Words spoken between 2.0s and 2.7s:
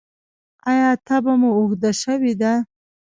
شوې ده؟